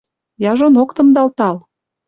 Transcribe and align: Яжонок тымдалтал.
Яжонок 0.51 0.89
тымдалтал. 0.95 1.55